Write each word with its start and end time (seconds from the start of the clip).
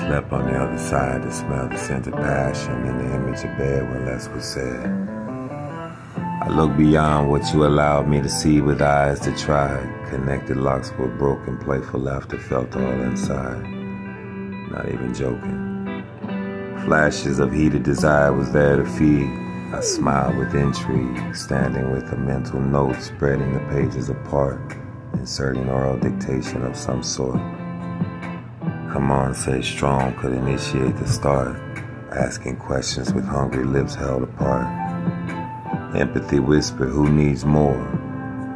Slept 0.00 0.32
on 0.32 0.46
the 0.46 0.58
other 0.58 0.78
side 0.78 1.22
to 1.22 1.32
smell 1.32 1.68
the 1.68 1.76
scent 1.78 2.06
of 2.08 2.14
passion 2.14 2.86
in 2.86 2.98
the 2.98 3.14
image 3.14 3.44
of 3.44 3.56
bed 3.56 3.88
when 3.90 4.04
less 4.06 4.28
was 4.28 4.44
said. 4.44 4.86
I 6.16 6.48
look 6.48 6.76
beyond 6.76 7.30
what 7.30 7.54
you 7.54 7.64
allowed 7.64 8.08
me 8.08 8.20
to 8.20 8.28
see 8.28 8.60
with 8.60 8.82
eyes 8.82 9.20
that 9.20 9.38
tried. 9.38 9.88
Connected 10.10 10.56
locks 10.56 10.92
were 10.98 11.08
broken, 11.08 11.56
playful 11.58 12.00
laughter 12.00 12.38
felt 12.38 12.76
all 12.76 13.00
inside. 13.02 13.62
Not 14.70 14.88
even 14.88 15.14
joking. 15.14 16.04
Flashes 16.84 17.38
of 17.38 17.52
heated 17.52 17.82
desire 17.84 18.32
was 18.32 18.52
there 18.52 18.76
to 18.76 18.84
feed. 18.84 19.30
I 19.72 19.80
smiled 19.80 20.36
with 20.36 20.54
intrigue, 20.54 21.34
standing 21.34 21.92
with 21.92 22.12
a 22.12 22.16
mental 22.16 22.60
note, 22.60 23.00
spreading 23.00 23.54
the 23.54 23.60
pages 23.70 24.10
apart, 24.10 24.76
inserting 25.14 25.68
oral 25.68 25.96
dictation 25.96 26.62
of 26.66 26.76
some 26.76 27.02
sort. 27.02 27.40
Come 28.94 29.10
on, 29.10 29.34
say 29.34 29.60
strong 29.60 30.14
could 30.14 30.32
initiate 30.32 30.96
the 30.98 31.08
start, 31.08 31.56
asking 32.12 32.58
questions 32.58 33.12
with 33.12 33.24
hungry 33.24 33.64
lips 33.64 33.96
held 33.96 34.22
apart. 34.22 34.68
Empathy 35.96 36.38
whispered, 36.38 36.90
Who 36.90 37.10
needs 37.10 37.44
more? 37.44 37.82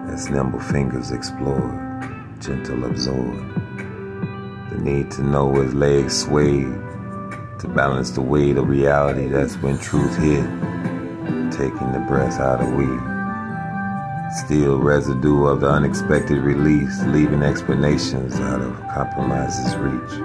As 0.08 0.30
nimble 0.30 0.60
fingers 0.60 1.10
explored, 1.10 1.74
gentle 2.38 2.84
absorbed. 2.84 3.52
The 4.70 4.78
need 4.80 5.10
to 5.10 5.24
know 5.24 5.60
as 5.60 5.74
legs 5.74 6.22
swayed 6.22 6.72
to 7.58 7.72
balance 7.74 8.12
the 8.12 8.22
weight 8.22 8.58
of 8.58 8.68
reality. 8.68 9.26
That's 9.26 9.56
when 9.56 9.76
truth 9.78 10.16
hit, 10.18 10.44
taking 11.50 11.90
the 11.90 12.04
breath 12.06 12.38
out 12.38 12.60
of 12.60 12.72
we. 12.74 13.17
Still 14.30 14.78
residue 14.78 15.46
of 15.46 15.60
the 15.60 15.70
unexpected 15.70 16.42
release, 16.42 17.02
leaving 17.04 17.42
explanations 17.42 18.34
out 18.36 18.60
of 18.60 18.76
compromise's 18.88 19.74
reach. 19.76 20.20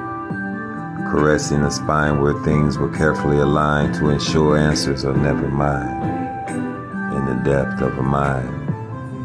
Caressing 1.09 1.63
a 1.63 1.71
spine 1.71 2.20
where 2.20 2.34
things 2.43 2.77
were 2.77 2.93
carefully 2.93 3.38
aligned 3.38 3.95
to 3.95 4.09
ensure 4.09 4.57
answers 4.57 5.05
are 5.05 5.15
never 5.15 5.48
mine. 5.48 6.04
In 7.15 7.26
the 7.26 7.41
depth 7.46 7.81
of 7.81 7.98
a 7.98 8.04
mind, 8.04 8.74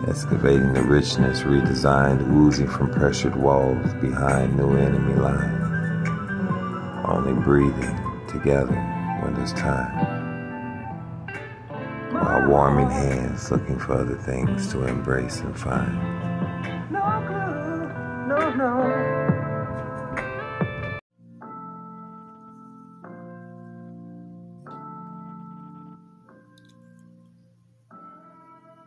excavating 0.08 0.72
the 0.72 0.82
richness 0.82 1.40
redesigned, 1.40 2.30
oozing 2.30 2.68
from 2.68 2.92
pressured 2.92 3.34
walls 3.34 3.92
behind 3.94 4.56
new 4.56 4.76
enemy 4.76 5.14
lines. 5.14 6.08
Only 7.04 7.32
breathing 7.32 7.98
together 8.28 8.76
when 9.22 9.34
there's 9.34 9.52
time 9.54 10.27
warming 12.48 12.88
hands 12.88 13.50
looking 13.50 13.78
for 13.78 13.92
other 13.92 14.16
things 14.16 14.72
to 14.72 14.82
embrace 14.86 15.40
and 15.40 15.54
find. 15.54 15.92
No 16.90 17.22
good, 17.28 18.26
no, 18.26 18.54
no. 18.54 19.18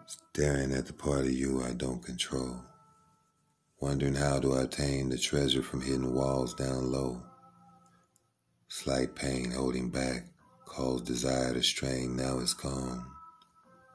Staring 0.07 0.73
at 0.73 0.87
the 0.87 0.93
part 0.93 1.19
of 1.19 1.31
you 1.31 1.63
I 1.63 1.73
don't 1.73 2.03
control. 2.03 2.63
Wondering 3.79 4.15
how 4.15 4.39
to 4.39 4.53
obtain 4.53 5.09
the 5.09 5.19
treasure 5.19 5.61
from 5.61 5.81
hidden 5.81 6.15
walls 6.15 6.55
down 6.55 6.91
low. 6.91 7.21
Slight 8.69 9.13
pain 9.13 9.51
holding 9.51 9.89
back 9.91 10.25
caused 10.65 11.05
desire 11.05 11.53
to 11.53 11.61
strain, 11.61 12.15
now 12.15 12.39
it's 12.39 12.55
gone. 12.55 13.05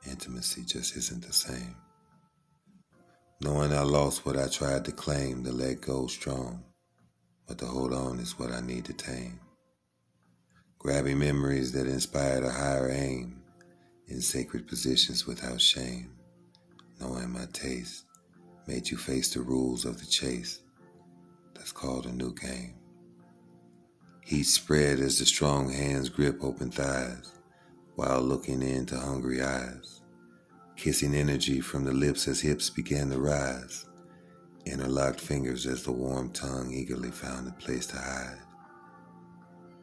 Intimacy 0.08 0.62
just 0.64 0.96
isn't 0.96 1.24
the 1.24 1.32
same. 1.32 1.76
Knowing 3.40 3.72
I 3.72 3.82
lost 3.82 4.24
what 4.24 4.38
I 4.38 4.48
tried 4.48 4.84
to 4.84 4.92
claim, 4.92 5.42
to 5.44 5.52
let 5.52 5.80
go 5.80 6.06
strong, 6.06 6.62
but 7.46 7.58
to 7.58 7.66
hold 7.66 7.92
on 7.92 8.18
is 8.18 8.38
what 8.38 8.52
I 8.52 8.60
need 8.60 8.84
to 8.86 8.92
tame. 8.92 9.40
Grabbing 10.78 11.18
memories 11.18 11.72
that 11.72 11.86
inspired 11.86 12.44
a 12.44 12.50
higher 12.50 12.90
aim 12.90 13.42
in 14.08 14.20
sacred 14.20 14.68
positions 14.68 15.26
without 15.26 15.60
shame. 15.60 16.12
Knowing 17.00 17.30
my 17.30 17.46
taste 17.52 18.04
made 18.66 18.88
you 18.88 18.96
face 18.96 19.34
the 19.34 19.40
rules 19.40 19.84
of 19.84 19.98
the 19.98 20.06
chase. 20.06 20.60
That's 21.54 21.72
called 21.72 22.06
a 22.06 22.12
new 22.12 22.32
game. 22.34 22.74
Heat 24.24 24.44
spread 24.44 25.00
as 25.00 25.18
the 25.18 25.26
strong 25.26 25.70
hands 25.70 26.08
grip 26.08 26.42
open 26.42 26.70
thighs 26.70 27.32
while 27.96 28.20
looking 28.20 28.62
into 28.62 28.96
hungry 28.98 29.42
eyes, 29.42 30.02
kissing 30.76 31.14
energy 31.14 31.60
from 31.60 31.84
the 31.84 31.92
lips 31.92 32.28
as 32.28 32.40
hips 32.40 32.70
began 32.70 33.10
to 33.10 33.18
rise, 33.18 33.86
interlocked 34.66 35.20
fingers 35.20 35.66
as 35.66 35.82
the 35.82 35.92
warm 35.92 36.30
tongue 36.30 36.72
eagerly 36.72 37.10
found 37.10 37.48
a 37.48 37.52
place 37.52 37.86
to 37.86 37.96
hide. 37.96 38.38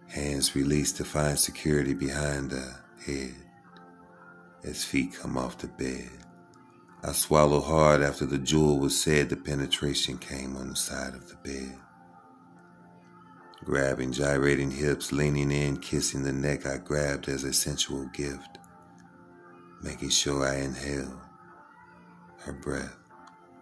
Hands 0.08 0.56
released 0.56 0.98
to 0.98 1.04
find 1.04 1.38
security 1.38 1.94
behind 1.94 2.52
the 2.52 2.76
head 3.06 3.36
as 4.64 4.84
feet 4.84 5.14
come 5.14 5.38
off 5.38 5.58
the 5.58 5.68
bed. 5.68 6.10
I 7.04 7.12
swallow 7.12 7.60
hard 7.60 8.02
after 8.02 8.26
the 8.26 8.38
jewel 8.38 8.80
was 8.80 9.02
said, 9.02 9.30
the 9.30 9.36
penetration 9.36 10.20
came 10.20 10.56
on 10.56 10.70
the 10.70 10.76
side 10.76 11.16
of 11.16 11.28
the 11.28 11.36
bed. 11.36 11.78
Grabbing 13.64 14.12
gyrating 14.12 14.72
hips, 14.72 15.14
leaning 15.14 15.50
in, 15.50 15.78
kissing 15.78 16.24
the 16.24 16.34
neck 16.34 16.66
I 16.66 16.78
grabbed 16.78 17.30
as 17.30 17.46
a 17.46 17.54
sensual 17.54 18.06
gift, 18.08 18.58
making 19.82 20.10
sure 20.10 20.46
I 20.46 20.58
inhale 20.58 21.22
her 22.40 22.52
breath, 22.52 22.98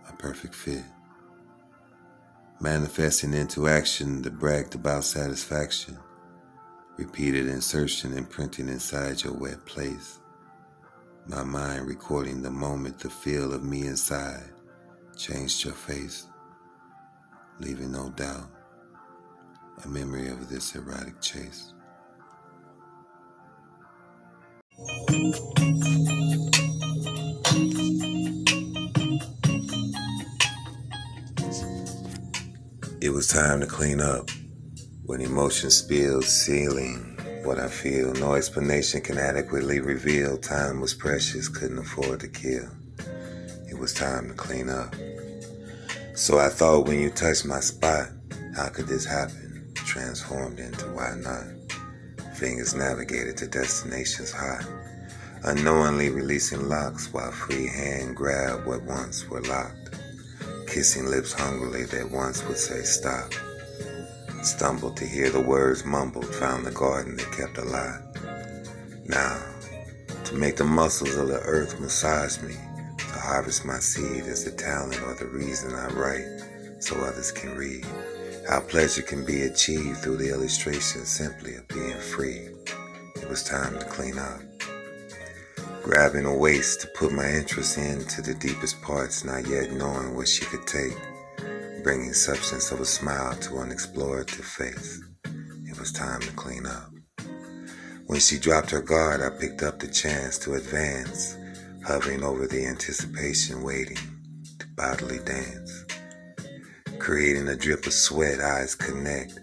a 0.10 0.14
perfect 0.14 0.56
fit. 0.56 0.84
Manifesting 2.60 3.36
into 3.36 3.68
action 3.68 4.24
the 4.24 4.32
bragged 4.32 4.74
about 4.74 5.04
satisfaction, 5.04 6.00
repeated 6.98 7.46
insertion 7.46 8.18
imprinting 8.18 8.70
inside 8.70 9.24
your 9.24 9.34
wet 9.34 9.64
place. 9.68 10.20
My 11.28 11.44
mind 11.44 11.86
recording 11.86 12.42
the 12.42 12.50
moment 12.50 12.98
the 12.98 13.10
feel 13.12 13.54
of 13.54 13.64
me 13.64 13.86
inside 13.86 14.50
changed 15.16 15.64
your 15.64 15.76
face, 15.76 16.26
leaving 17.60 17.92
no 17.92 18.10
doubt 18.10 18.50
a 19.86 19.88
memory 19.88 20.28
of 20.28 20.50
this 20.50 20.76
erotic 20.76 21.20
chase. 21.22 21.74
It 33.02 33.10
was 33.10 33.28
time 33.28 33.62
to 33.62 33.66
clean 33.66 34.00
up 34.00 34.30
when 35.06 35.22
emotion 35.22 35.72
spilled, 35.72 36.26
sealing 36.26 37.18
what 37.44 37.60
I 37.60 37.68
feel. 37.68 38.14
No 38.14 38.36
explanation 38.36 39.02
can 39.02 39.18
adequately 39.18 39.80
reveal. 39.80 40.38
Time 40.38 40.80
was 40.80 40.94
precious, 40.94 41.48
couldn't 41.48 41.80
afford 41.80 42.20
to 42.20 42.28
kill. 42.28 42.70
It 43.70 43.78
was 43.78 43.94
time 43.94 44.28
to 44.28 44.34
clean 44.36 44.70
up. 44.70 44.96
So 46.14 46.38
I 46.38 46.50
thought 46.50 46.86
when 46.88 47.00
you 47.00 47.10
touched 47.10 47.46
my 47.46 47.60
spot, 47.60 48.10
how 48.56 48.70
could 48.70 48.88
this 48.88 49.06
happen? 49.06 49.51
Transformed 49.92 50.58
into 50.62 50.86
why 50.92 51.16
not? 51.18 51.44
Fingers 52.38 52.74
navigated 52.74 53.36
to 53.36 53.46
destinations 53.46 54.32
hot. 54.32 54.66
Unknowingly 55.44 56.10
releasing 56.10 56.70
locks 56.70 57.12
while 57.12 57.30
free 57.30 57.68
hand 57.68 58.16
grabbed 58.16 58.66
what 58.66 58.84
once 58.84 59.28
were 59.28 59.42
locked. 59.42 60.00
Kissing 60.66 61.08
lips 61.08 61.34
hungrily 61.34 61.84
that 61.84 62.10
once 62.10 62.42
would 62.48 62.58
say 62.58 62.84
stop. 62.84 63.34
Stumbled 64.44 64.96
to 64.96 65.06
hear 65.06 65.30
the 65.30 65.42
words 65.42 65.84
mumbled, 65.84 66.34
found 66.36 66.66
the 66.66 66.72
garden 66.72 67.18
that 67.18 67.32
kept 67.34 67.58
alive. 67.58 68.02
Now, 69.04 69.44
to 70.24 70.36
make 70.36 70.56
the 70.56 70.64
muscles 70.64 71.18
of 71.18 71.28
the 71.28 71.42
earth 71.42 71.82
massage 71.82 72.42
me, 72.42 72.56
to 72.98 73.20
harvest 73.20 73.66
my 73.66 73.80
seed 73.80 74.26
is 74.26 74.46
the 74.46 74.52
talent 74.52 75.02
or 75.02 75.16
the 75.16 75.28
reason 75.28 75.76
I 75.76 75.88
write 75.88 76.80
so 76.80 76.96
others 76.96 77.34
can 77.34 77.58
read. 77.58 77.86
How 78.52 78.60
pleasure 78.60 79.02
can 79.02 79.24
be 79.24 79.44
achieved 79.44 80.00
through 80.00 80.18
the 80.18 80.30
illustration 80.30 81.06
simply 81.06 81.56
of 81.56 81.66
being 81.70 81.98
free. 81.98 82.50
It 83.16 83.30
was 83.30 83.46
time 83.46 83.80
to 83.80 83.86
clean 83.86 84.20
up. 84.20 84.42
Grabbing 85.82 86.26
a 86.26 86.36
waist 86.36 86.82
to 86.82 86.88
put 86.88 87.14
my 87.14 87.30
interest 87.30 87.78
into 87.78 88.22
the 88.22 88.34
deepest 88.34 88.82
parts, 88.82 89.24
not 89.24 89.48
yet 89.48 89.72
knowing 89.72 90.18
what 90.18 90.28
she 90.28 90.44
could 90.44 90.68
take 90.68 90.98
bringing 91.82 92.12
substance 92.12 92.74
of 92.74 92.82
a 92.82 92.86
smile 92.86 93.38
to 93.38 93.60
an 93.60 93.70
explorative 93.70 94.44
face. 94.44 95.02
It 95.66 95.80
was 95.80 95.94
time 95.94 96.20
to 96.20 96.32
clean 96.34 96.66
up. 96.66 96.92
When 98.08 98.20
she 98.20 98.38
dropped 98.38 98.72
her 98.72 98.82
guard, 98.82 99.22
I 99.22 99.30
picked 99.30 99.64
up 99.64 99.80
the 99.80 99.88
chance 99.88 100.38
to 100.40 100.56
advance, 100.56 101.38
hovering 101.88 102.22
over 102.22 102.48
the 102.48 102.66
anticipation, 102.66 103.64
waiting 103.64 103.98
to 104.60 104.68
bodily 104.76 105.20
dance. 105.20 105.81
Creating 107.02 107.48
a 107.48 107.56
drip 107.56 107.88
of 107.88 107.94
sweat, 107.94 108.40
eyes 108.40 108.76
connect, 108.76 109.40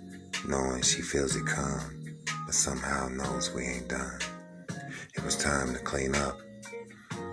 knowing 0.47 0.81
she 0.81 1.03
feels 1.03 1.35
it 1.35 1.45
come, 1.45 2.17
but 2.47 2.55
somehow 2.55 3.09
knows 3.09 3.53
we 3.53 3.65
ain't 3.65 3.89
done. 3.89 4.21
It 5.17 5.25
was 5.25 5.35
time 5.35 5.73
to 5.73 5.81
clean 5.81 6.15
up. 6.15 6.39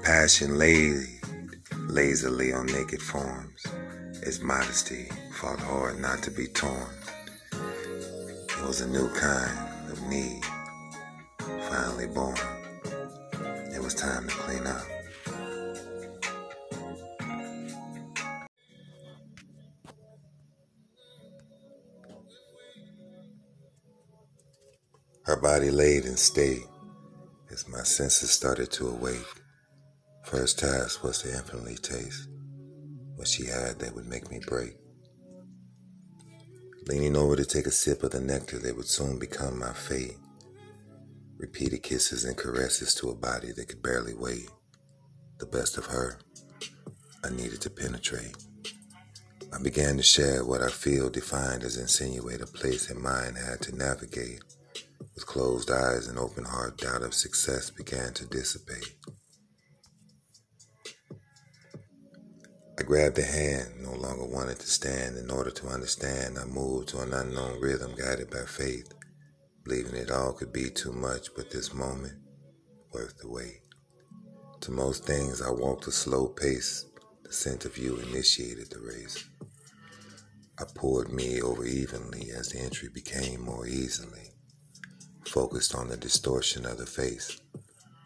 Passion 0.01 0.57
laid 0.57 1.05
lazily 1.87 2.51
on 2.51 2.65
naked 2.65 3.03
forms. 3.03 3.67
Its 4.23 4.41
modesty 4.41 5.09
fought 5.35 5.59
hard 5.59 5.99
not 5.99 6.23
to 6.23 6.31
be 6.31 6.47
torn. 6.47 6.89
It 7.51 8.65
was 8.65 8.81
a 8.81 8.87
new 8.87 9.07
kind 9.13 9.91
of 9.91 10.01
need 10.09 10.43
finally 11.69 12.07
born. 12.07 12.35
It 13.75 13.79
was 13.79 13.93
time 13.93 14.27
to 14.27 14.33
clean 14.33 14.65
up. 14.65 14.94
Body 25.55 25.71
laid 25.71 26.03
in 26.03 26.17
state 26.17 26.65
as 27.49 27.65
my 27.69 27.81
senses 27.81 28.29
started 28.29 28.69
to 28.69 28.89
awake. 28.89 29.41
First 30.25 30.59
task 30.59 31.01
was 31.01 31.19
to 31.21 31.29
infinitely 31.29 31.75
taste 31.75 32.27
what 33.15 33.29
she 33.29 33.45
had 33.45 33.79
that 33.79 33.95
would 33.95 34.05
make 34.05 34.29
me 34.29 34.41
break. 34.45 34.75
Leaning 36.87 37.15
over 37.15 37.37
to 37.37 37.45
take 37.45 37.67
a 37.67 37.71
sip 37.71 38.03
of 38.03 38.11
the 38.11 38.19
nectar 38.19 38.59
that 38.59 38.75
would 38.75 38.89
soon 38.89 39.17
become 39.17 39.57
my 39.57 39.71
fate. 39.71 40.17
Repeated 41.37 41.83
kisses 41.83 42.25
and 42.25 42.35
caresses 42.35 42.93
to 42.95 43.09
a 43.09 43.15
body 43.15 43.53
that 43.53 43.69
could 43.69 43.81
barely 43.81 44.13
wait. 44.13 44.49
The 45.39 45.45
best 45.45 45.77
of 45.77 45.85
her, 45.85 46.19
I 47.23 47.29
needed 47.29 47.61
to 47.61 47.69
penetrate. 47.69 48.35
I 49.53 49.63
began 49.63 49.95
to 49.95 50.03
share 50.03 50.43
what 50.43 50.61
I 50.61 50.69
feel 50.69 51.09
defined 51.09 51.63
as 51.63 51.77
insinuate 51.77 52.41
a 52.41 52.45
place 52.45 52.91
in 52.91 53.01
mind 53.01 53.37
had 53.37 53.61
to 53.61 53.75
navigate. 53.77 54.41
With 55.13 55.25
closed 55.25 55.71
eyes 55.71 56.07
and 56.07 56.19
open 56.19 56.43
heart, 56.43 56.77
doubt 56.77 57.01
of 57.01 57.13
success 57.13 57.69
began 57.69 58.13
to 58.13 58.25
dissipate. 58.25 58.95
I 62.77 62.83
grabbed 62.83 63.17
a 63.17 63.23
hand, 63.23 63.81
no 63.81 63.93
longer 63.93 64.25
wanted 64.25 64.59
to 64.59 64.67
stand. 64.67 65.17
In 65.17 65.31
order 65.31 65.51
to 65.51 65.67
understand, 65.67 66.37
I 66.37 66.43
moved 66.43 66.89
to 66.89 66.99
an 66.99 67.13
unknown 67.13 67.61
rhythm 67.61 67.95
guided 67.95 68.29
by 68.29 68.43
faith, 68.45 68.91
believing 69.63 69.95
it 69.95 70.11
all 70.11 70.33
could 70.33 70.51
be 70.51 70.69
too 70.69 70.91
much, 70.91 71.29
but 71.35 71.49
this 71.49 71.73
moment, 71.73 72.17
worth 72.91 73.17
the 73.17 73.29
wait. 73.29 73.61
To 74.61 74.71
most 74.71 75.05
things, 75.05 75.41
I 75.41 75.49
walked 75.49 75.87
a 75.87 75.91
slow 75.91 76.27
pace. 76.27 76.85
The 77.23 77.31
scent 77.31 77.65
of 77.65 77.77
you 77.77 77.97
initiated 77.97 78.69
the 78.69 78.79
race. 78.79 79.23
I 80.59 80.65
poured 80.75 81.11
me 81.11 81.41
over 81.41 81.65
evenly 81.65 82.31
as 82.31 82.49
the 82.49 82.59
entry 82.59 82.89
became 82.93 83.41
more 83.41 83.65
easily, 83.65 84.34
focused 85.27 85.75
on 85.75 85.87
the 85.87 85.97
distortion 85.97 86.65
of 86.65 86.77
the 86.77 86.85
face. 86.85 87.39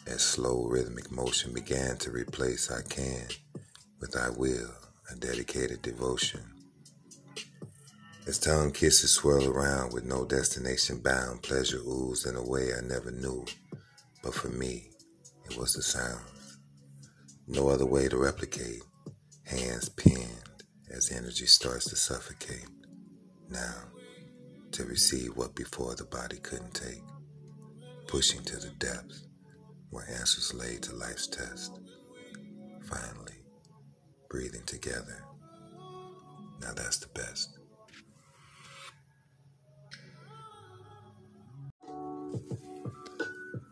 As 0.07 0.21
slow 0.21 0.65
rhythmic 0.65 1.11
motion 1.11 1.53
began 1.53 1.97
to 1.97 2.11
replace 2.11 2.71
I 2.71 2.81
can 2.81 3.27
with 3.99 4.15
I 4.15 4.29
will, 4.29 4.71
a 5.11 5.15
dedicated 5.15 5.81
devotion. 5.81 6.41
As 8.27 8.39
tongue 8.39 8.71
kisses 8.71 9.11
swirl 9.11 9.47
around 9.47 9.91
with 9.91 10.05
no 10.05 10.23
destination 10.23 10.99
bound, 10.99 11.41
pleasure 11.41 11.79
oozed 11.79 12.27
in 12.27 12.35
a 12.35 12.43
way 12.43 12.69
I 12.73 12.81
never 12.81 13.11
knew. 13.11 13.45
But 14.23 14.33
for 14.33 14.49
me, 14.49 14.91
it 15.49 15.57
was 15.57 15.73
the 15.73 15.81
sound. 15.81 16.25
No 17.47 17.69
other 17.69 17.85
way 17.85 18.07
to 18.07 18.17
replicate. 18.17 18.83
Hands 19.45 19.89
pinned 19.89 20.63
as 20.91 21.11
energy 21.11 21.47
starts 21.47 21.89
to 21.89 21.95
suffocate. 21.95 22.67
Now, 23.49 23.85
to 24.79 24.85
receive 24.85 25.35
what 25.35 25.53
before 25.55 25.93
the 25.95 26.05
body 26.05 26.37
couldn't 26.37 26.73
take. 26.73 27.03
Pushing 28.07 28.41
to 28.45 28.55
the 28.55 28.69
depths 28.77 29.27
where 29.89 30.05
answers 30.09 30.53
lay 30.53 30.77
to 30.77 30.95
life's 30.95 31.27
test. 31.27 31.77
Finally, 32.83 33.43
breathing 34.29 34.63
together. 34.65 35.21
Now 36.61 36.71
that's 36.73 36.99
the 36.99 37.09
best. 37.09 37.59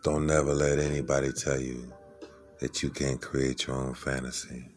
Don't 0.04 0.28
never 0.28 0.54
let 0.54 0.78
anybody 0.78 1.32
tell 1.32 1.60
you 1.60 1.90
that 2.60 2.84
you 2.84 2.90
can't 2.90 3.22
create 3.22 3.66
your 3.66 3.78
own 3.78 3.94
fantasy. 3.94 4.68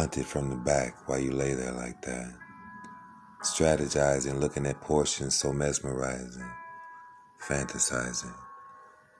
Hunt 0.00 0.16
it 0.16 0.24
from 0.24 0.48
the 0.48 0.56
back 0.56 1.06
while 1.06 1.18
you 1.18 1.30
lay 1.30 1.52
there 1.52 1.72
like 1.72 2.00
that. 2.00 2.32
Strategizing, 3.42 4.40
looking 4.40 4.64
at 4.64 4.80
portions 4.80 5.34
so 5.34 5.52
mesmerizing, 5.52 6.50
fantasizing 7.46 8.34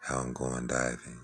how 0.00 0.20
I'm 0.20 0.32
going 0.32 0.68
diving. 0.68 1.20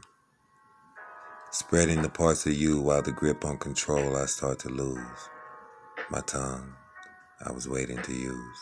Spreading 1.52 2.02
the 2.02 2.10
parts 2.10 2.44
of 2.44 2.52
you 2.52 2.82
while 2.82 3.00
the 3.00 3.12
grip 3.12 3.46
on 3.46 3.56
control 3.56 4.18
I 4.18 4.26
start 4.26 4.58
to 4.58 4.68
lose. 4.68 5.30
My 6.10 6.20
tongue, 6.20 6.74
I 7.42 7.50
was 7.50 7.66
waiting 7.66 8.02
to 8.02 8.12
use. 8.12 8.58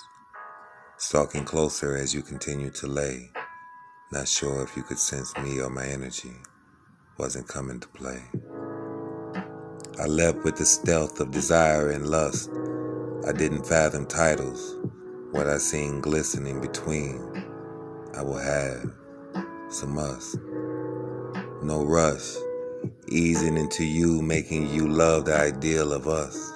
Stalking 0.96 1.44
closer 1.44 1.96
as 1.96 2.14
you 2.14 2.22
continue 2.22 2.70
to 2.70 2.86
lay. 2.86 3.32
Not 4.12 4.28
sure 4.28 4.62
if 4.62 4.76
you 4.76 4.84
could 4.84 5.00
sense 5.00 5.36
me 5.38 5.60
or 5.60 5.70
my 5.70 5.86
energy 5.86 6.36
wasn't 7.18 7.48
coming 7.48 7.80
to 7.80 7.88
play. 7.88 8.22
I 10.00 10.06
leapt 10.06 10.44
with 10.44 10.56
the 10.56 10.66
stealth 10.66 11.20
of 11.20 11.30
desire 11.30 11.90
and 11.90 12.08
lust. 12.08 12.50
I 13.28 13.32
didn't 13.32 13.64
fathom 13.66 14.06
titles, 14.06 14.76
what 15.30 15.46
I 15.46 15.58
seen 15.58 16.00
glistening 16.00 16.60
between. 16.60 17.46
I 18.14 18.22
will 18.22 18.38
have 18.38 18.90
some 19.70 19.94
must. 19.94 20.38
No 21.62 21.84
rush. 21.84 22.34
Easing 23.08 23.56
into 23.56 23.84
you, 23.84 24.20
making 24.20 24.68
you 24.74 24.88
love 24.88 25.26
the 25.26 25.36
ideal 25.36 25.92
of 25.92 26.08
us. 26.08 26.52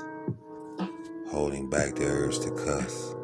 Holding 1.31 1.71
back 1.71 1.95
the 1.95 2.07
urge 2.07 2.41
to 2.41 2.51
cuss. 2.51 3.15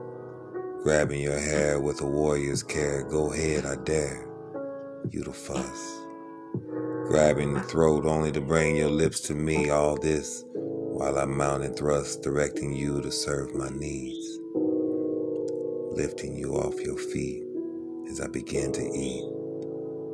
Grabbing 0.82 1.22
your 1.22 1.38
hair 1.40 1.80
with 1.80 2.02
a 2.02 2.06
warrior's 2.06 2.62
care. 2.62 3.02
Go 3.04 3.32
ahead, 3.32 3.66
I 3.66 3.76
dare. 3.76 4.28
You 5.10 5.24
to 5.24 5.32
fuss. 5.32 6.03
Grabbing 7.06 7.54
the 7.54 7.62
throat 7.62 8.06
only 8.06 8.32
to 8.32 8.40
bring 8.40 8.76
your 8.76 8.90
lips 8.90 9.20
to 9.20 9.34
me. 9.34 9.70
All 9.70 9.96
this 9.96 10.44
while 10.48 11.18
I 11.18 11.24
mount 11.24 11.64
and 11.64 11.76
thrust, 11.76 12.22
directing 12.22 12.74
you 12.74 13.02
to 13.02 13.10
serve 13.10 13.54
my 13.54 13.68
needs. 13.70 14.38
Lifting 15.92 16.36
you 16.36 16.54
off 16.54 16.80
your 16.80 16.98
feet 16.98 17.44
as 18.08 18.20
I 18.20 18.26
begin 18.28 18.72
to 18.72 18.82
eat 18.82 19.24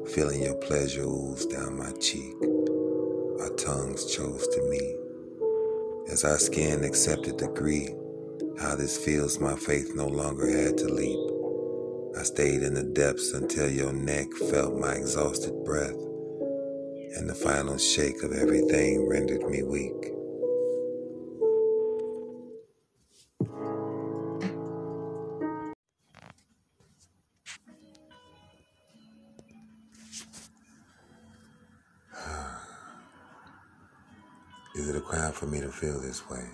feeling 0.09 0.43
your 0.43 0.55
pleasure 0.57 1.05
ooze 1.05 1.47
down 1.47 1.79
my 1.79 1.93
cheek. 2.01 2.35
Our 3.41 3.51
tongues 3.57 4.13
chose 4.13 4.47
to 4.49 4.69
meet. 4.69 4.97
As 6.11 6.25
our 6.25 6.39
skin 6.39 6.83
accepted 6.83 7.39
the 7.39 7.49
grief, 7.49 7.91
how 8.59 8.75
this 8.75 9.03
feels 9.03 9.39
my 9.39 9.55
faith 9.55 9.95
no 9.95 10.07
longer 10.07 10.51
had 10.51 10.77
to 10.79 10.87
leap. 10.87 11.19
I 12.19 12.25
stayed 12.25 12.63
in 12.63 12.75
the 12.75 12.83
depths 12.83 13.33
until 13.33 13.71
your 13.71 13.93
neck 13.93 14.33
felt 14.51 14.79
my 14.79 14.95
exhausted 14.95 15.65
breath, 15.65 15.97
and 17.17 17.29
the 17.29 17.35
final 17.35 17.77
shake 17.77 18.23
of 18.23 18.33
everything 18.33 19.09
rendered 19.09 19.43
me 19.51 19.65
weak. 19.65 20.13
Is 34.77 34.89
it 34.89 34.95
a 34.97 35.01
crime 35.01 35.33
for 35.33 35.47
me 35.47 35.61
to 35.61 35.71
feel 35.71 35.99
this 36.01 36.29
way? 36.31 36.45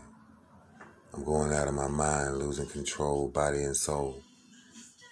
I'm 1.12 1.24
going 1.24 1.52
out 1.52 1.68
of 1.68 1.74
my 1.74 1.88
mind, 1.88 2.38
losing 2.38 2.68
control, 2.68 3.28
body 3.28 3.62
and 3.62 3.76
soul. 3.76 4.22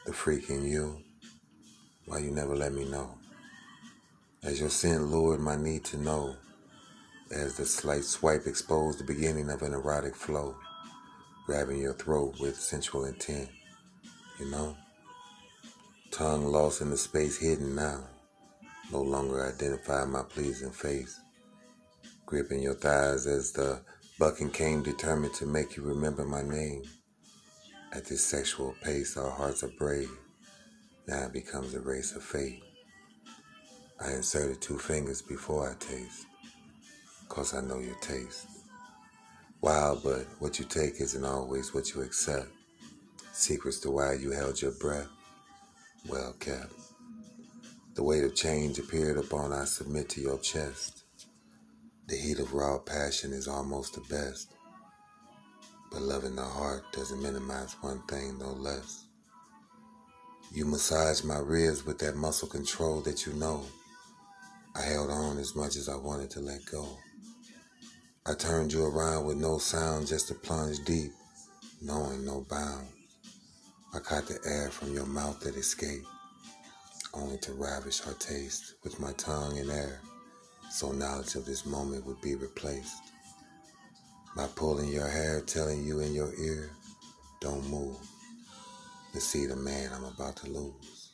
The 0.07 0.13
freak 0.13 0.51
in 0.51 0.65
you. 0.65 0.99
Why 2.07 2.19
you 2.19 2.31
never 2.31 2.55
let 2.55 2.75
me 2.75 2.85
know? 2.89 3.19
As 4.45 4.61
your 4.61 4.69
sin 4.69 5.07
lured 5.07 5.41
my 5.41 5.57
need 5.57 5.85
to 5.87 5.97
know, 5.97 6.37
as 7.33 7.57
the 7.57 7.65
slight 7.65 8.05
swipe 8.05 8.47
exposed 8.47 8.99
the 8.99 9.05
beginning 9.05 9.51
of 9.51 9.63
an 9.63 9.73
erotic 9.73 10.15
flow, 10.15 10.57
grabbing 11.47 11.79
your 11.79 11.95
throat 11.95 12.39
with 12.39 12.57
sensual 12.57 13.07
intent, 13.07 13.49
you 14.39 14.51
know? 14.51 14.77
Tongue 16.11 16.47
lost 16.47 16.81
in 16.81 16.91
the 16.91 16.97
space 16.97 17.39
hidden 17.39 17.75
now, 17.75 18.05
no 18.93 19.01
longer 19.03 19.53
identify 19.53 20.05
my 20.05 20.23
pleasing 20.23 20.71
face 20.71 21.21
gripping 22.27 22.63
your 22.63 22.75
thighs 22.75 23.27
as 23.27 23.53
the 23.53 23.81
bucking 24.19 24.51
came 24.51 24.83
determined 24.83 25.35
to 25.35 25.47
make 25.47 25.77
you 25.77 25.83
remember 25.83 26.25
my 26.25 26.43
name. 26.43 26.83
At 27.93 28.07
this 28.07 28.25
sexual 28.25 28.75
pace, 28.83 29.17
our 29.17 29.31
hearts 29.31 29.63
are 29.63 29.71
brave. 29.79 30.11
Now 31.07 31.27
it 31.27 31.33
becomes 31.33 31.75
a 31.75 31.81
race 31.81 32.13
of 32.17 32.23
fate. 32.23 32.63
I 34.01 34.13
inserted 34.13 34.61
two 34.61 34.79
fingers 34.79 35.23
before 35.23 35.71
I 35.71 35.75
taste, 35.79 36.27
cause 37.29 37.55
I 37.55 37.61
know 37.61 37.79
your 37.79 37.95
taste. 37.97 38.47
Wild, 39.61 40.03
but 40.03 40.27
what 40.41 40.59
you 40.59 40.65
take 40.65 41.01
isn't 41.01 41.25
always 41.25 41.73
what 41.73 41.95
you 41.95 42.03
accept. 42.03 42.49
Secrets 43.33 43.79
to 43.81 43.91
why 43.91 44.15
you 44.15 44.31
held 44.31 44.61
your 44.61 44.73
breath, 44.73 45.09
well 46.09 46.35
kept. 46.39 46.73
The 47.95 48.03
weight 48.03 48.25
of 48.25 48.35
change 48.35 48.79
appeared 48.79 49.17
upon 49.17 49.53
I 49.53 49.65
submit 49.65 50.09
to 50.11 50.21
your 50.21 50.39
chest. 50.39 51.05
The 52.09 52.17
heat 52.17 52.41
of 52.41 52.53
raw 52.53 52.79
passion 52.79 53.33
is 53.33 53.49
almost 53.49 53.95
the 53.95 54.01
best. 54.15 54.53
But 55.91 56.03
loving 56.03 56.35
the 56.35 56.43
heart 56.43 56.83
doesn't 56.93 57.23
minimize 57.23 57.77
one 57.81 58.03
thing 58.09 58.39
no 58.39 58.51
less. 58.51 59.05
You 60.53 60.67
massage 60.67 61.23
my 61.23 61.39
ribs 61.39 61.87
with 61.87 61.99
that 62.01 62.17
muscle 62.17 62.49
control 62.49 63.01
that 63.03 63.25
you 63.25 63.33
know. 63.35 63.65
I 64.77 64.83
held 64.83 65.11
on 65.11 65.39
as 65.39 65.55
much 65.55 65.77
as 65.77 65.89
I 65.89 65.95
wanted 65.95 66.31
to 66.31 66.41
let 66.41 66.65
go. 66.67 66.99
I 68.27 68.35
turned 68.35 68.73
you 68.73 68.85
around 68.85 69.25
with 69.25 69.37
no 69.37 69.59
sound 69.59 70.09
just 70.09 70.27
to 70.29 70.35
plunge 70.35 70.85
deep, 70.85 71.13
knowing 71.81 72.25
no 72.25 72.45
bounds. 72.51 72.91
I 73.95 74.01
caught 74.01 74.27
the 74.27 74.39
air 74.45 74.71
from 74.71 74.93
your 74.93 75.07
mouth 75.07 75.39
that 75.41 75.55
escaped, 75.55 76.07
only 77.13 77.39
to 77.39 77.53
ravish 77.53 78.05
our 78.05 78.15
taste 78.15 78.75
with 78.83 78.99
my 78.99 79.13
tongue 79.13 79.57
in 79.59 79.71
air, 79.71 80.01
so 80.73 80.91
knowledge 80.91 81.37
of 81.37 81.45
this 81.45 81.65
moment 81.65 82.05
would 82.05 82.21
be 82.21 82.35
replaced. 82.35 83.13
By 84.35 84.49
pulling 84.57 84.89
your 84.89 85.07
hair, 85.07 85.41
telling 85.41 85.85
you 85.85 86.01
in 86.01 86.13
your 86.13 86.35
ear, 86.35 86.71
don't 87.41 87.69
move. 87.71 87.99
To 89.13 89.21
see 89.21 89.47
the 89.47 89.55
man 89.55 89.93
I'm 89.95 90.05
about 90.05 90.35
to 90.39 90.51
lose. 90.51 91.11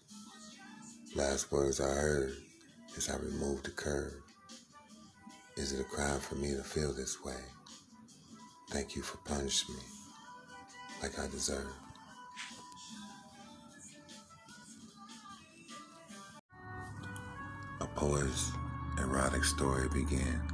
Last 1.14 1.52
words 1.52 1.80
I 1.80 1.88
heard 1.88 2.32
as 3.00 3.08
I 3.08 3.16
remove 3.16 3.62
the 3.62 3.70
curve. 3.70 4.20
Is 5.56 5.72
it 5.72 5.80
a 5.80 5.84
crime 5.84 6.20
for 6.20 6.34
me 6.34 6.54
to 6.54 6.62
feel 6.62 6.92
this 6.92 7.24
way? 7.24 7.40
Thank 8.68 8.94
you 8.94 9.00
for 9.00 9.16
punishing 9.24 9.74
me 9.74 9.80
like 11.02 11.18
I 11.18 11.26
deserve. 11.28 11.72
A 17.80 17.86
poet's 17.86 18.52
erotic 18.98 19.44
story 19.44 19.88
begins. 19.88 20.52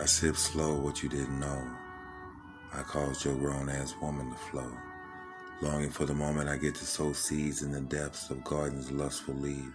I 0.00 0.06
sip 0.06 0.36
slow 0.36 0.80
what 0.80 1.02
you 1.02 1.10
didn't 1.10 1.38
know. 1.38 1.62
I 2.72 2.80
caused 2.82 3.26
your 3.26 3.34
grown 3.34 3.68
ass 3.68 3.94
woman 4.00 4.30
to 4.30 4.36
flow. 4.36 4.72
Longing 5.64 5.88
for 5.88 6.04
the 6.04 6.12
moment 6.12 6.50
I 6.50 6.58
get 6.58 6.74
to 6.74 6.84
sow 6.84 7.14
seeds 7.14 7.62
in 7.62 7.72
the 7.72 7.80
depths 7.80 8.28
of 8.28 8.44
gardens 8.44 8.90
lustful 8.90 9.34
leaves. 9.36 9.72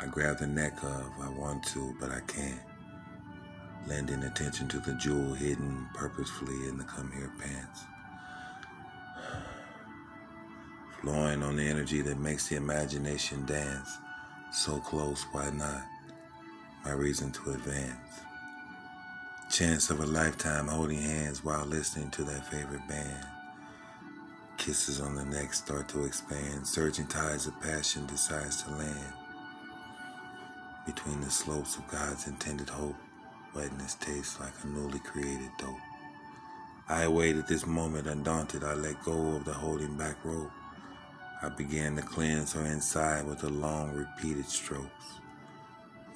I 0.00 0.06
grab 0.06 0.38
the 0.38 0.46
neck 0.46 0.82
of, 0.82 1.12
I 1.20 1.28
want 1.28 1.62
to, 1.74 1.94
but 2.00 2.10
I 2.10 2.20
can't. 2.20 2.62
Lending 3.86 4.22
attention 4.22 4.68
to 4.68 4.78
the 4.78 4.94
jewel 4.94 5.34
hidden 5.34 5.86
purposefully 5.92 6.66
in 6.66 6.78
the 6.78 6.84
come 6.84 7.12
here 7.12 7.30
pants. 7.38 7.82
Flowing 11.02 11.42
on 11.42 11.56
the 11.56 11.64
energy 11.64 12.00
that 12.00 12.18
makes 12.18 12.48
the 12.48 12.56
imagination 12.56 13.44
dance. 13.44 13.98
So 14.50 14.78
close, 14.78 15.26
why 15.32 15.50
not? 15.50 15.82
My 16.86 16.92
reason 16.92 17.32
to 17.32 17.50
advance. 17.50 18.20
Chance 19.50 19.90
of 19.90 20.00
a 20.00 20.06
lifetime 20.06 20.68
holding 20.68 21.02
hands 21.02 21.44
while 21.44 21.66
listening 21.66 22.10
to 22.12 22.24
that 22.24 22.46
favorite 22.46 22.88
band. 22.88 23.35
Kisses 24.66 25.00
on 25.00 25.14
the 25.14 25.24
neck 25.24 25.54
start 25.54 25.88
to 25.90 26.04
expand. 26.06 26.66
Surging 26.66 27.06
tides 27.06 27.46
of 27.46 27.60
passion 27.60 28.04
decides 28.06 28.64
to 28.64 28.70
land 28.72 29.12
between 30.84 31.20
the 31.20 31.30
slopes 31.30 31.76
of 31.76 31.86
God's 31.86 32.26
intended 32.26 32.68
hope. 32.68 32.96
Wetness 33.54 33.94
tastes 34.00 34.40
like 34.40 34.52
a 34.64 34.66
newly 34.66 34.98
created 34.98 35.50
dope. 35.56 35.76
I 36.88 37.04
awaited 37.04 37.46
this 37.46 37.64
moment 37.64 38.08
undaunted. 38.08 38.64
I 38.64 38.74
let 38.74 39.00
go 39.04 39.36
of 39.36 39.44
the 39.44 39.52
holding 39.52 39.96
back 39.96 40.16
rope. 40.24 40.50
I 41.44 41.48
began 41.50 41.94
to 41.94 42.02
cleanse 42.02 42.52
her 42.54 42.66
inside 42.66 43.24
with 43.24 43.38
the 43.38 43.50
long, 43.50 43.94
repeated 43.94 44.46
strokes. 44.46 45.20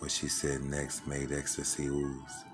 What 0.00 0.10
she 0.10 0.26
said 0.26 0.64
next 0.64 1.06
made 1.06 1.30
ecstasy 1.30 1.86
ooze, 1.86 2.44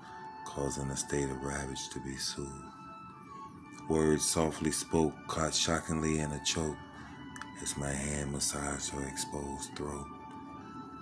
causing 0.45 0.91
a 0.91 0.95
state 0.95 1.31
of 1.31 1.43
ravage 1.43 1.89
to 1.89 1.99
be 2.01 2.17
soothed. 2.17 2.76
Words 3.89 4.25
softly 4.25 4.71
spoke, 4.71 5.13
caught 5.27 5.53
shockingly 5.53 6.19
in 6.19 6.29
a 6.33 6.43
choke 6.43 6.75
as 7.63 7.77
my 7.77 7.89
hand 7.89 8.33
massaged 8.33 8.89
her 8.89 9.07
exposed 9.07 9.73
throat. 9.77 10.05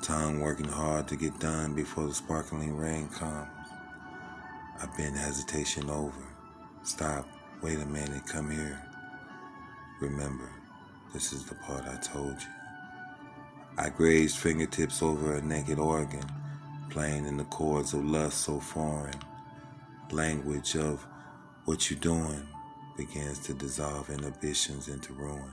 Tongue 0.03 0.39
working 0.39 0.67
hard 0.67 1.07
to 1.07 1.15
get 1.15 1.39
done 1.39 1.73
before 1.73 2.05
the 2.05 2.13
sparkling 2.13 2.77
rain 2.77 3.07
comes. 3.09 3.49
I 4.79 4.85
bend 4.95 5.17
hesitation 5.17 5.89
over. 5.89 6.27
Stop. 6.83 7.27
Wait 7.63 7.79
a 7.79 7.85
minute. 7.87 8.27
Come 8.27 8.51
here. 8.51 8.79
Remember, 9.99 10.51
this 11.11 11.33
is 11.33 11.43
the 11.45 11.55
part 11.55 11.85
I 11.87 11.95
told 11.97 12.39
you. 12.39 12.47
I 13.79 13.89
grazed 13.89 14.37
fingertips 14.37 15.01
over 15.01 15.33
a 15.33 15.41
naked 15.41 15.79
organ, 15.79 16.25
playing 16.91 17.25
in 17.25 17.37
the 17.37 17.45
chords 17.45 17.95
of 17.95 18.05
lust 18.05 18.41
so 18.41 18.59
foreign. 18.59 19.19
Language 20.11 20.75
of 20.75 21.03
what 21.65 21.89
you 21.89 21.95
doing 21.95 22.47
begins 22.97 23.39
to 23.39 23.53
dissolve 23.53 24.09
inhibitions 24.09 24.87
into 24.87 25.13
ruins. 25.13 25.51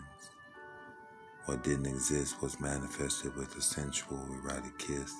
What 1.46 1.64
didn't 1.64 1.87
exist 1.87 2.40
was 2.40 2.61
manifested 2.61 3.34
with 3.34 3.56
a 3.56 3.61
sensual, 3.61 4.25
erotic 4.32 4.78
kiss, 4.78 5.12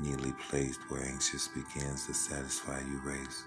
neatly 0.00 0.32
placed 0.48 0.80
where 0.88 1.04
anxious 1.04 1.48
begins 1.48 2.06
to 2.06 2.14
satisfy 2.14 2.80
you 2.80 3.00
race. 3.04 3.44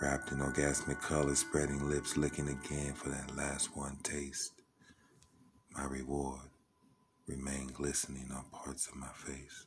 Wrapped 0.00 0.32
in 0.32 0.38
orgasmic 0.38 1.00
colors, 1.00 1.38
spreading 1.38 1.88
lips, 1.88 2.18
licking 2.18 2.48
again 2.48 2.92
for 2.92 3.08
that 3.08 3.34
last 3.34 3.74
one 3.74 3.96
taste. 4.02 4.52
My 5.74 5.84
reward 5.84 6.50
remained 7.26 7.72
glistening 7.72 8.30
on 8.30 8.44
parts 8.52 8.88
of 8.88 8.96
my 8.96 9.08
face. 9.14 9.66